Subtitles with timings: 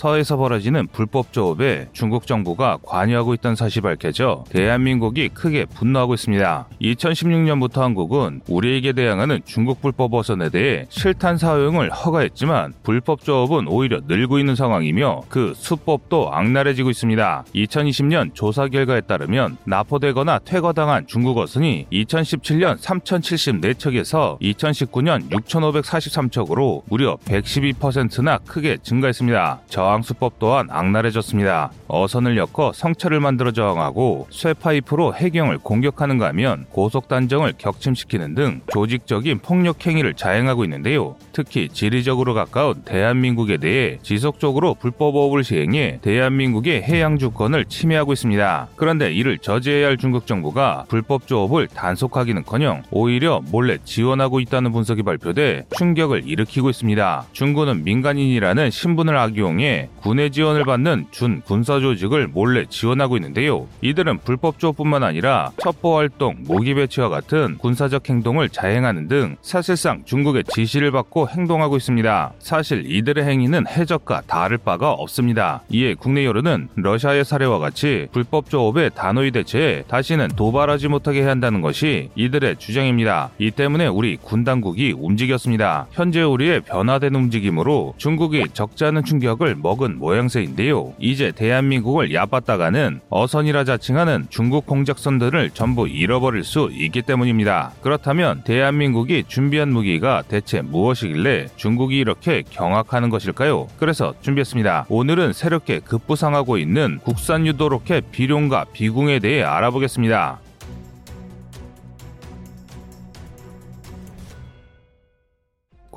[0.00, 6.68] 서에서 벌어지는 불법 조업에 중국 정부가 관여하고 있다는 사실이 밝혀져 대한민국이 크게 분노하고 있습니다.
[6.80, 14.38] 2016년부터 한국은 우리에게 대항하는 중국 불법 어선에 대해 실탄 사용을 허가했지만 불법 조업은 오히려 늘고
[14.38, 17.44] 있는 상황이며 그 수법도 악랄해지고 있습니다.
[17.54, 28.78] 2020년 조사 결과에 따르면 납포되거나 퇴거당한 중국 어선이 2017년 3,074척에서 2019년 6,543척으로 무려 112%나 크게
[28.82, 29.60] 증가했습니다.
[29.68, 31.70] 저항 수법 또한 악랄해졌습니다.
[31.88, 39.86] 어선을 엮어 성차를 만들어 저항하고 쇠파이프로 해경을 공격하는가 하면 고속 단정을 격침시키는 등 조직적인 폭력
[39.86, 41.16] 행위를 자행하고 있는데요.
[41.32, 48.68] 특히 지리적으로 가까운 대한민국에 대해 지속적으로 불법업을 시행해 대한민국의 해양 주권을 침해하고 있습니다.
[48.76, 55.66] 그런데 이를 저지해야 할 중국 정부가 불법 조업을 단속하기는커녕 오히려 몰래 지원하고 있다는 분석이 발표돼
[55.76, 57.26] 충격을 일으키고 있습니다.
[57.32, 63.66] 중국은 민간인이라는 신분을 악용해 군의 지원을 받는 준 군사 조직을 몰래 지원하고 있는데요.
[63.82, 70.44] 이들은 불법 조업뿐만 아니라 첩보 활동, 모기 배치와 같은 군사적 행동을 자행하는 등 사실상 중국의
[70.44, 72.32] 지시를 받고 행동하고 있습니다.
[72.38, 75.62] 사실 이들의 행위는 해적과 다를 바가 없습니다.
[75.70, 81.60] 이에 국내 여론은 러시아의 사례와 같이 불법 조업에 단호히 대체해 다시는 도발하지 못하게 해야 한다는
[81.60, 83.30] 것이 이들의 주장입니다.
[83.38, 85.86] 이 때문에 우리 군 당국이 움직였습니다.
[85.92, 90.94] 현재 우리의 변화된 움직임으로 중국이 적지 않은 충격을 먹은 모양새인데요.
[90.98, 97.72] 이제 대한민국을 얕봤다가는 어선이라 자칭하는 중국 공작선들을 전부 잃어버릴 수 있기 때문입니다.
[97.80, 103.68] 그렇다면 대한민국이 준비한 무기가 대체 무엇이길래 중국이 이렇게 경악하는 것일까요?
[103.78, 104.86] 그래서 준비했습니다.
[104.88, 110.40] 오늘은 새롭게 급부상하고 있는 국산 유도 로켓 비룡과 비궁에 대해 알아보겠습니다.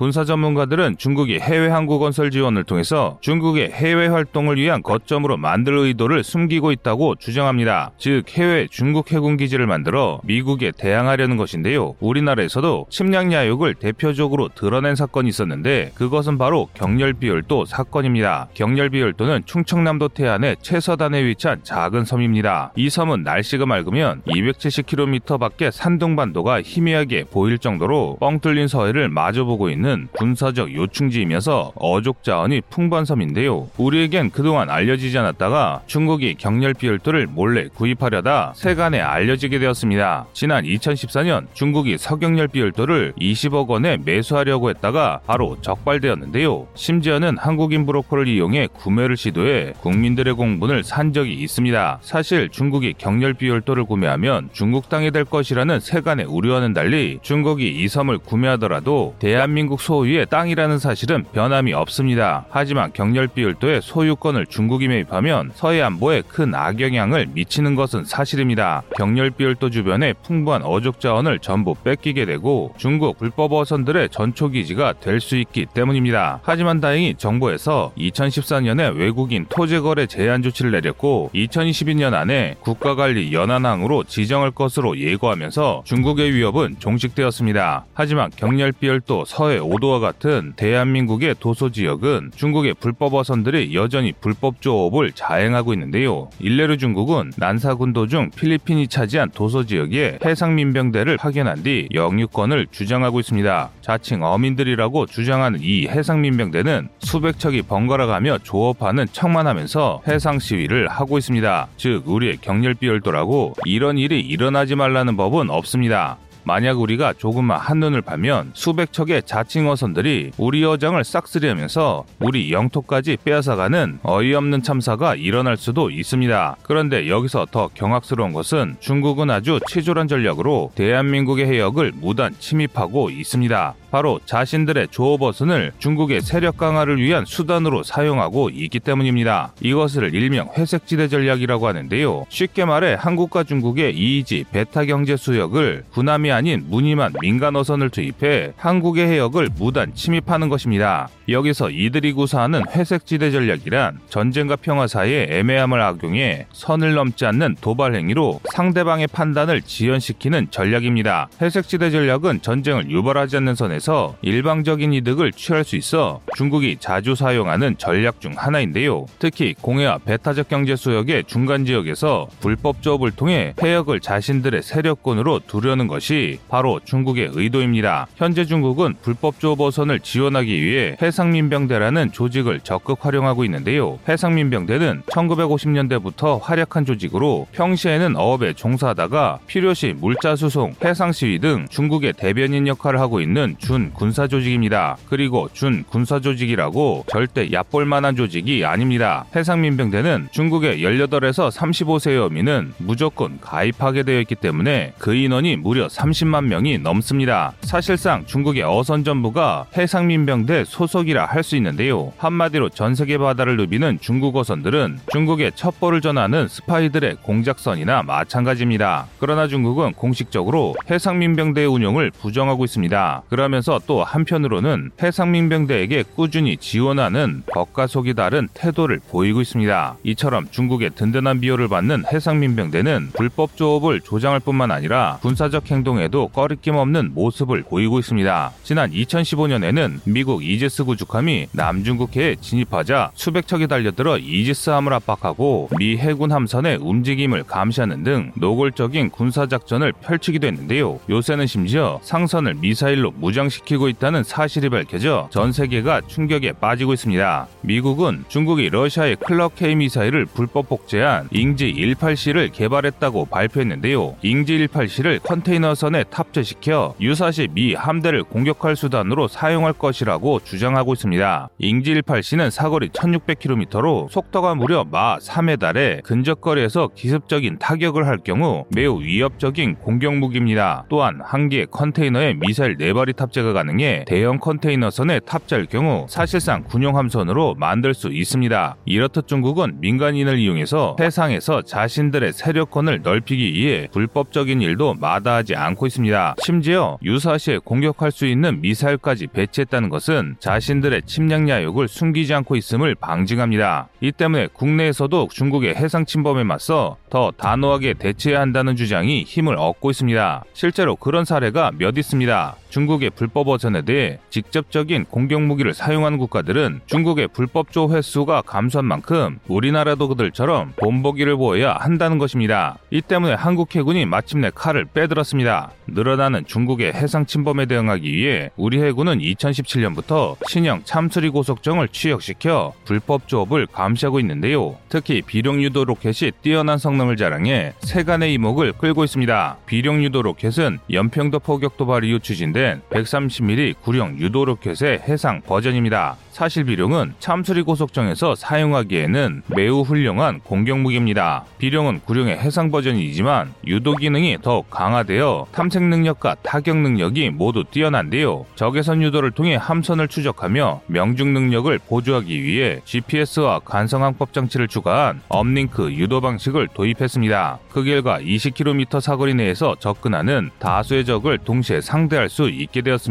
[0.04, 6.26] 군사 전문가들은 중국이 해외 항구 건설 지원을 통해서 중국의 해외 활동을 위한 거점으로 만들 의도를
[6.26, 7.92] 숨기고 있다고 주장합니다.
[7.98, 11.96] 즉 해외 중국 해군 기지를 만들어 미국에 대항하려는 것인데요.
[12.02, 18.50] 우리나라에서도 침략 야욕을 대표적으로 드러낸 사건이 있었는데 그것은 바로 경렬비열도 사건입니다.
[18.56, 22.74] 경렬비열도는 충청남도 태안의 최서단에 위치한 작은 섬입니다.
[22.76, 29.93] 이 섬은 날씨가 맑으면 270km 밖에 산둥반도가 희미하게 보일 정도로 뻥 뚫린 서해를 마주보고 있는
[29.94, 33.70] 있는 군사적 요충지이면서 어족 자원이 풍부한 섬인데요.
[33.78, 40.26] 우리에겐 그동안 알려지지 않았다가 중국이 경렬 비 열도를 몰래 구입하려다 세간에 알려지게 되었습니다.
[40.34, 46.68] 지난 2014년 중국이 서경열비 열도를 20억 원에 매수하려고 했다가 바로 적발되었는데요.
[46.74, 52.00] 심지어는 한국인 브로커를 이용해 구매를 시도해 국민들의 공분을 산 적이 있습니다.
[52.02, 57.88] 사실 중국이 경렬 비 열도를 구매하면 중국 땅이 될 것이라는 세간의 우려와는 달리 중국이 이
[57.88, 62.46] 섬을 구매하더라도 대한민국 소유의 땅이라는 사실은 변함이 없습니다.
[62.50, 68.84] 하지만 경렬 비율도의 소유권을 중국이 매입하면 서해 안보에 큰 악영향을 미치는 것은 사실입니다.
[68.96, 75.24] 경렬 비율도 주변에 풍부한 어족 자원을 전부 뺏기게 되고 중국 불법 어선들의 전초 기지가 될
[75.24, 76.42] 수 있기 때문입니다.
[76.44, 84.52] 하지만 다행히 정부에서 2014년에 외국인 토지 거래 제한 조치를 내렸고 2022년 안에 국가관리 연안항으로 지정할
[84.52, 87.86] 것으로 예고하면서 중국의 위협은 종식되었습니다.
[87.94, 95.74] 하지만 경렬비열도 서해 오도와 같은 대한민국의 도서 지역은 중국의 불법 어선들이 여전히 불법 조업을 자행하고
[95.74, 96.30] 있는데요.
[96.40, 103.70] 일례로 중국은 난사군도 중 필리핀이 차지한 도서 지역에 해상 민병대를 파견한 뒤 영유권을 주장하고 있습니다.
[103.82, 110.88] 자칭 어민들이라고 주장하는 이 해상 민병대는 수백 척이 번갈아 가며 조업하는 척만 하면서 해상 시위를
[110.88, 111.68] 하고 있습니다.
[111.78, 116.18] 즉 우리의 경렬비 열도라고 이런 일이 일어나지 말라는 법은 없습니다.
[116.44, 124.00] 만약 우리가 조금만 한눈을 파면 수백 척의 자칭 어선들이 우리 어장을 싹쓸이하면서 우리 영토까지 빼앗아가는
[124.04, 126.58] 어이없는 참사가 일어날 수도 있습니다.
[126.64, 133.76] 그런데 여기서 더 경악스러운 것은 중국은 아주 치졸한 전략으로 대한민국의 해역을 무단 침입하고 있습니다.
[133.94, 139.54] 바로 자신들의 조업어선을 중국의 세력 강화를 위한 수단으로 사용하고 있기 때문입니다.
[139.62, 142.26] 이것을 일명 회색지대 전략이라고 하는데요.
[142.28, 149.08] 쉽게 말해 한국과 중국의 이의지 베타 경제 수역을 군함이 아닌 무늬만 민간 어선을 투입해 한국의
[149.10, 151.08] 해역을 무단 침입하는 것입니다.
[151.30, 158.42] 여기서 이들이 구사하는 회색지대 전략이란 전쟁과 평화 사이의 애매함을 악용해 선을 넘지 않는 도발 행위로
[158.52, 161.30] 상대방의 판단을 지연시키는 전략입니다.
[161.40, 167.78] 회색지대 전략은 전쟁을 유발하지 않는 선에서 통해서 일방적인 이득을 취할 수 있어 중국이 자주 사용하는
[167.78, 169.06] 전략 중 하나인데요.
[169.20, 176.40] 특히 공해와 배타적 경제 수역의 중간 지역에서 불법 조업을 통해 해역을 자신들의 세력권으로 두려는 것이
[176.48, 178.08] 바로 중국의 의도입니다.
[178.16, 184.00] 현재 중국은 불법 조업 어선을 지원하기 위해 해상민병대라는 조직을 적극 활용하고 있는데요.
[184.08, 192.68] 해상민병대는 1950년대부터 활약한 조직으로 평시에는 어업에 종사하다가 필요시 물자 수송, 해상 시위 등 중국의 대변인
[192.68, 194.98] 역할을 하고 있는 준 군사 조직입니다.
[195.10, 199.26] 그리고 준 군사 조직이라고 절대 얕볼 만한 조직이 아닙니다.
[199.36, 206.78] 해상민병대는 중국의 18에서 35세의 어민은 무조건 가입하게 되어 있기 때문에 그 인원이 무려 30만 명이
[206.78, 207.54] 넘습니다.
[207.62, 212.14] 사실상 중국의 어선 전부가 해상민병대 소속이라 할 수 있는데요.
[212.20, 219.08] 한마디로 전 세계 바다를 누비는 중국 어선들은 중국의 첩보를 전하는 스파이들의 공작선이나 마찬가지입니다.
[219.20, 223.24] 그러나 중국은 공식적으로 해상민병대의 운영을 부정하고 있습니다.
[223.30, 229.98] 그러면 서 또 한편으로는 해상민병대에게 꾸준히 지원하는 겉과속이 다른 태도를 보이고 있습니다.
[230.04, 237.12] 이처럼 중국의 든든한 비호를 받는 해상민병대는 불법 조업을 조장할 뿐만 아니라 군사적 행동에도 꺼리낌 없는
[237.14, 238.52] 모습을 보이고 있습니다.
[238.64, 246.78] 지난 2015년에는 미국 이지스 구축함이 남중국해에 진입하자 수백 척이 달려들어 이지스함을 압박하고 미 해군 함선의
[246.78, 251.00] 움직임을 감시하는 등 노골적인 군사작전을 펼치기도 했는데요.
[251.10, 257.48] 요새는 심지어 상선을 미사일로 무장 시키고 있다는 사실이 밝혀져 전 세계가 충격에 빠지고 있습니다.
[257.62, 264.16] 미국은 중국이 러시아의 클럭 K 미사일을 불법 복제한 잉지 18C를 개발했다고 발표했는데요.
[264.22, 271.50] 잉지 18C를 컨테이너선에 탑재시켜 유사시 미 함대를 공격할 수단으로 사용할 것이라고 주장하고 있습니다.
[271.60, 279.02] 잉지 18C는 사거리 1600km로 속도가 무려 마 3에 달해 근접거리에서 기습적인 타격을 할 경우 매우
[279.02, 280.86] 위협적인 공격 무기입니다.
[280.90, 286.98] 또한 한 개의 컨테이너에 미사일 4발이 탑재 가 가능해 대형 컨테이너선에 탑재할 경우 사실상 군용
[286.98, 288.76] 함선으로 만들 수 있습니다.
[288.86, 296.36] 이렇듯 중국은 민간인을 이용해서 해상에서 자신들의 세력권을 넓히기 위해 불법적인 일도 마다하지 않고 있습니다.
[296.40, 303.90] 심지어 유사시에 공격할 수 있는 미사일까지 배치했다는 것은 자신들의 침략 야욕을 숨기지 않고 있음을 방증합니다.
[304.02, 310.44] 이 때문에 국내에서도 중국의 해상 침범에 맞서 더 단호하게 대처해야 한다는 주장이 힘을 얻고 있습니다.
[310.54, 312.56] 실제로 그런 사례가 몇 있습니다.
[312.70, 320.08] 중국의 불법 어선에 대해 직접적인 공격 무기를 사용하는 국가들은 중국의 불법조 횟수가 감소한 만큼 우리나라도
[320.08, 322.78] 그들처럼 본보기를 보여야 한다는 것입니다.
[322.92, 325.72] 이 때문에 한국 해군이 마침내 칼을 빼들었습니다.
[325.88, 333.68] 늘어나는 중국의 해상 침범에 대응하기 위해 우리 해군은 2017년부터 신형 참수리 고속정을 취역시켜 불법 조업을
[333.68, 334.78] 감시하고 있는데요.
[334.90, 339.58] 특히 비룡 유도 로켓이 뛰어난 성능을 자랑해 세간의 이목을 끌고 있습니다.
[339.66, 342.82] 비룡 유도 로켓은 연평도 포격 도발 이후 추진된
[343.14, 346.18] 130mm 구룡 유도 로켓의 해상 버전입니다.
[346.32, 351.46] 사실 비룡은 참수리 고속정에서 사용하기에는 매우 훌륭한 공격 무기입니다.
[351.60, 358.46] 비룡은 구룡의 해상 버전이지만 유도 기능이 더욱 강화되어 탐색 능력과 타격 능력이 모두 뛰어난데요.
[358.56, 366.20] 적외선 유도를 통해 함선을 추적하며 명중 능력을 보조하기 위해 GPS와 관성항법 장치를 추가한 uplink 유도
[366.20, 367.60] 방식을 도입했습니다.
[367.72, 373.03] 그 결과 20km 사거리 내에서 접근하는 다수의 적을 동시에 상대할 수 있게 되었습니다.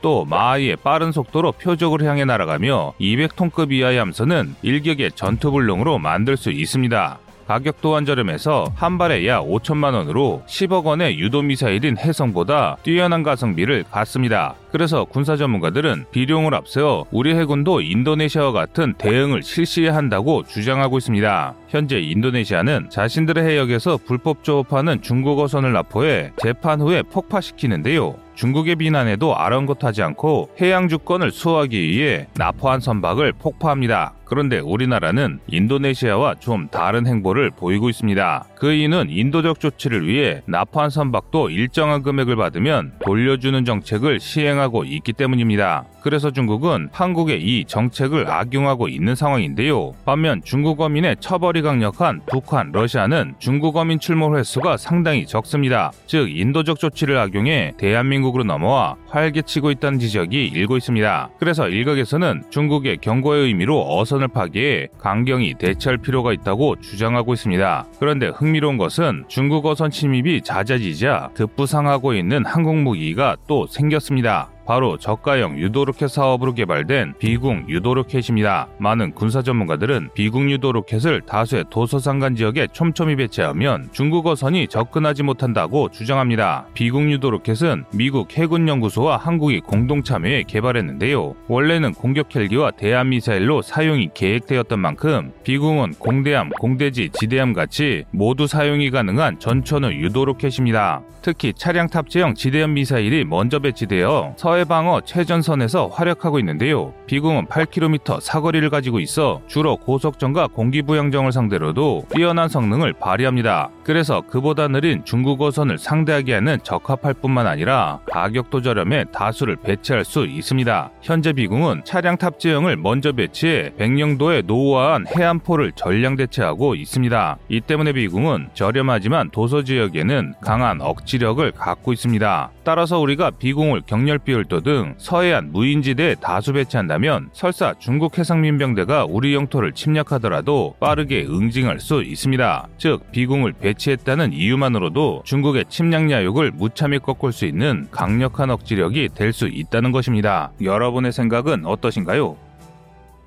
[0.00, 7.18] 또 마하이의 빠른 속도로 표적을 향해 날아가며 200톤급 이하의 함선은 일격의 전투불능으로 만들 수 있습니다.
[7.46, 13.84] 가격 또한 저렴해서 한 발에 약 5천만 원으로 10억 원의 유도 미사일인 해성보다 뛰어난 가성비를
[13.90, 14.56] 갖습니다.
[14.72, 21.54] 그래서 군사 전문가들은 비룡을 앞세워 우리 해군도 인도네시아와 같은 대응을 실시해야 한다고 주장하고 있습니다.
[21.68, 28.25] 현재 인도네시아는 자신들의 해역에서 불법 조업하는 중국어선을 납포해 재판 후에 폭파시키는데요.
[28.36, 34.12] 중국의 비난에도 아랑곳하지 않고 해양 주권을 수호하기 위해 납포한 선박을 폭파합니다.
[34.26, 38.44] 그런데 우리나라는 인도네시아와 좀 다른 행보를 보이고 있습니다.
[38.56, 45.84] 그 이유는 인도적 조치를 위해 납포한 선박도 일정한 금액을 받으면 돌려주는 정책을 시행하고 있기 때문입니다.
[46.02, 49.92] 그래서 중국은 한국의 이 정책을 악용하고 있는 상황인데요.
[50.04, 55.90] 반면 중국 어민의 처벌이 강력한 북한, 러시아는 중국 어민 출몰 횟수가 상당히 적습니다.
[56.06, 61.30] 즉 인도적 조치를 악용해 대한민국으로 넘어와 활개치고 있다는 지적이 일고 있습니다.
[61.40, 67.86] 그래서 일각에서는 중국의 경고의 의미로 어 선을 파기해 강경히 대처할 필요가 있다고 주장하고 있습니다.
[68.00, 74.50] 그런데 흥미로운 것은 중국 어선 침입이 잦아지자 급부상하고 있는 항공 무기가 또 생겼습니다.
[74.66, 78.66] 바로 저가형 유도로켓 사업으로 개발된 비궁 유도로켓입니다.
[78.78, 86.66] 많은 군사 전문가들은 비궁 유도로켓을 다수의 도서상간 지역에 촘촘히 배치하면 중국 어선이 접근하지 못한다고 주장합니다.
[86.74, 91.36] 비궁 유도로켓은 미국 해군연구소와 한국이 공동 참여해 개발했는데요.
[91.46, 98.90] 원래는 공격 헬기와 대함 미사일로 사용이 계획되었던 만큼 비궁은 공대함, 공대지, 지대함 같이 모두 사용이
[98.90, 101.02] 가능한 전천후 유도로켓입니다.
[101.22, 106.92] 특히 차량 탑재형 지대함 미사일이 먼저 배치되어 서해 방어 최전선에서 활약하고 있는데요.
[107.06, 113.70] 비궁은 8km 사거리를 가지고 있어 주로 고속정과 공기부양정을 상대로도 뛰어난 성능을 발휘합니다.
[113.84, 120.26] 그래서 그보다 느린 중국 어선을 상대하게 하는 적합할 뿐만 아니라 가격도 저렴해 다수를 배치할 수
[120.26, 120.90] 있습니다.
[121.02, 127.38] 현재 비궁은 차량 탑재형을 먼저 배치해 백령도에 노후화한 해안포를 전량 대체하고 있습니다.
[127.48, 132.50] 이 때문에 비궁은 저렴하지만 도서 지역에는 강한 억지력을 갖고 있습니다.
[132.66, 140.74] 따라서 우리가 비공을 경렬비율도 등 서해안 무인지대에 다수 배치한다면 설사 중국 해상민병대가 우리 영토를 침략하더라도
[140.80, 142.66] 빠르게 응징할 수 있습니다.
[142.76, 149.46] 즉 비공을 배치했다는 이유만으로도 중국의 침략 야욕을 무참히 꺾을 수 있는 강력한 억지력이 될 수
[149.46, 150.50] 있다는 것입니다.
[150.62, 152.36] 여러분의 생각은 어떠신가요?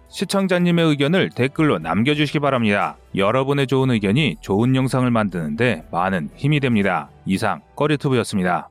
[0.09, 2.97] 시청자님의 의견을 댓글로 남겨주시기 바랍니다.
[3.15, 7.09] 여러분의 좋은 의견이 좋은 영상을 만드는데 많은 힘이 됩니다.
[7.25, 8.69] 이상 꺼리투브였습니다.